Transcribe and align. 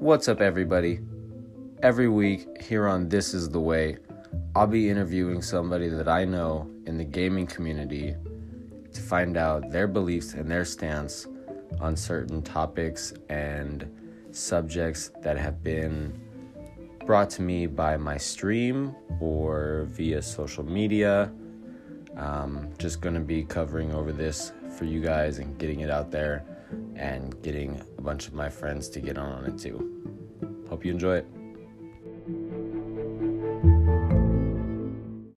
What's 0.00 0.28
up, 0.28 0.40
everybody? 0.40 1.00
Every 1.82 2.08
week 2.08 2.62
here 2.62 2.86
on 2.86 3.08
This 3.08 3.34
Is 3.34 3.48
the 3.48 3.58
Way, 3.58 3.96
I'll 4.54 4.68
be 4.68 4.88
interviewing 4.88 5.42
somebody 5.42 5.88
that 5.88 6.06
I 6.06 6.24
know 6.24 6.70
in 6.86 6.96
the 6.98 7.04
gaming 7.04 7.48
community 7.48 8.14
to 8.92 9.00
find 9.00 9.36
out 9.36 9.72
their 9.72 9.88
beliefs 9.88 10.34
and 10.34 10.48
their 10.48 10.64
stance 10.64 11.26
on 11.80 11.96
certain 11.96 12.42
topics 12.42 13.12
and 13.28 13.90
subjects 14.30 15.10
that 15.22 15.36
have 15.36 15.64
been 15.64 16.16
brought 17.04 17.28
to 17.30 17.42
me 17.42 17.66
by 17.66 17.96
my 17.96 18.16
stream 18.16 18.94
or 19.18 19.88
via 19.90 20.22
social 20.22 20.64
media. 20.64 21.32
Um, 22.16 22.68
just 22.78 23.00
going 23.00 23.14
to 23.14 23.20
be 23.20 23.42
covering 23.42 23.92
over 23.92 24.12
this 24.12 24.52
for 24.78 24.84
you 24.84 25.00
guys 25.00 25.40
and 25.40 25.58
getting 25.58 25.80
it 25.80 25.90
out 25.90 26.12
there 26.12 26.44
and 26.98 27.40
getting 27.42 27.80
a 27.96 28.02
bunch 28.02 28.26
of 28.26 28.34
my 28.34 28.48
friends 28.48 28.88
to 28.90 29.00
get 29.00 29.16
on 29.16 29.44
it 29.44 29.58
too. 29.58 30.66
Hope 30.68 30.84
you 30.84 30.92
enjoy 30.92 31.16
it. 31.16 31.37